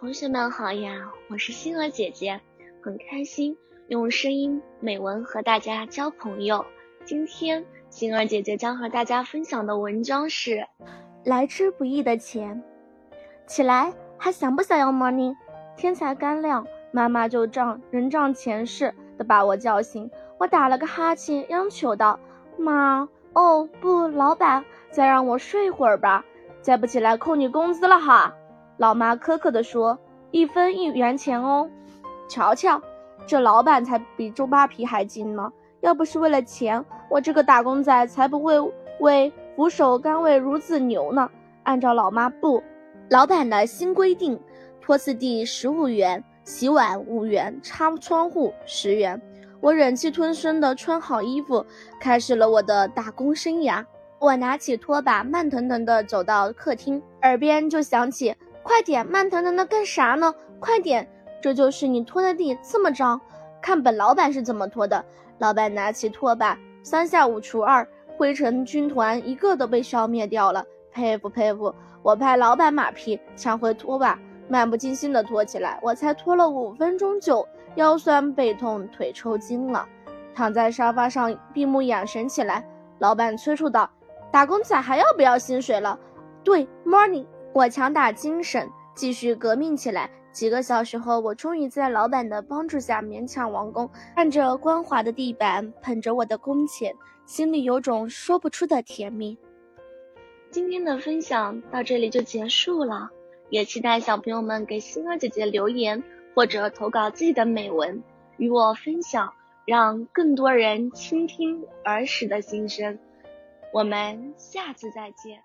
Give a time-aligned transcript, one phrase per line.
[0.00, 2.40] 同学们好呀，我是星儿姐姐，
[2.82, 3.54] 很开心
[3.88, 6.64] 用声音美文和大家交朋友。
[7.04, 10.52] 今天星儿姐姐将和大家分享的文章是
[11.22, 12.64] 《来之不易的钱》。
[13.46, 15.36] 起来，还想不想要 money？
[15.76, 20.10] 天才刚亮，妈妈就仗人仗钱似的把我叫醒。
[20.38, 22.18] 我打了个哈欠，央求道
[22.56, 26.24] ：“妈，哦不，老板，再让我睡会儿吧，
[26.62, 28.34] 再不起来扣你工资了哈。”
[28.80, 29.98] 老妈苛刻地说
[30.32, 31.68] ：“一分一元钱哦，
[32.30, 32.80] 瞧瞧，
[33.26, 35.52] 这老板才比周扒皮还精呢。
[35.82, 38.58] 要不是为了钱，我这个打工仔才不会
[39.00, 41.30] 为俯首甘为孺子牛呢。
[41.64, 42.62] 按照老妈不，
[43.10, 44.40] 老板的新规定，
[44.80, 49.20] 拖次地十五元，洗碗五元，擦窗户十元。
[49.60, 51.66] 我忍气吞声地穿好衣服，
[52.00, 53.84] 开始了我的打工生涯。
[54.18, 60.34] 我拿起拖把，慢腾腾地走到客厅，耳边就响起。”快点，慢腾腾的干啥呢？
[60.58, 61.08] 快点，
[61.40, 63.20] 这就是你拖的地这么脏，
[63.62, 65.04] 看本老板是怎么拖的。
[65.38, 67.86] 老板拿起拖把，三下五除二，
[68.16, 70.64] 灰尘军团一个都被消灭掉了。
[70.92, 71.74] 佩服佩服！
[72.02, 75.78] 我拍老板马屁，抢回拖把，漫不经心的拖起来。
[75.82, 79.86] 我才拖了五分钟，就腰酸背痛，腿抽筋了，
[80.34, 82.66] 躺在沙发上闭目养神起来。
[82.98, 83.88] 老板催促道
[84.30, 85.98] ：“打工仔还要不要薪水了？”
[86.44, 87.24] 对，morning。
[87.52, 90.10] 我强打精神，继续革命起来。
[90.32, 93.90] 几个小时后，我终于在老板的帮助下勉强完工。
[94.14, 96.94] 看着光滑的地板，捧着我的工钱，
[97.26, 99.36] 心里有种说不出的甜蜜。
[100.52, 103.10] 今天的分享到这里就结束了，
[103.48, 108.00] 也期待小朋友们给星儿姐姐留言或者投稿自己的美文
[108.36, 109.32] 与我分享，
[109.66, 112.96] 让更多人倾听儿时的心声。
[113.72, 115.42] 我们下次再见。